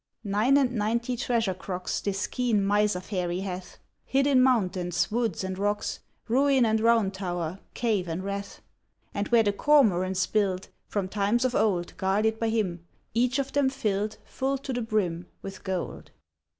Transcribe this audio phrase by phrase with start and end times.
[0.23, 5.59] Nine and ninety treasure crocks This keen miser fairy hath, Hid in mountains, woods, and
[5.59, 8.63] rocks, Ruin and round tow'r, cave and rath,
[9.13, 12.83] And where the cormorants build; From times of old Guarded by him;
[13.13, 16.09] Each of them fill'd Full to the brim With gold!